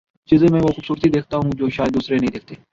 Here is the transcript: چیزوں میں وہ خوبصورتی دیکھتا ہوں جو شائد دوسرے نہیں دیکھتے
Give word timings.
چیزوں 0.29 0.47
میں 0.51 0.61
وہ 0.61 0.71
خوبصورتی 0.71 1.09
دیکھتا 1.09 1.37
ہوں 1.37 1.51
جو 1.57 1.69
شائد 1.69 1.93
دوسرے 1.93 2.17
نہیں 2.17 2.31
دیکھتے 2.31 2.55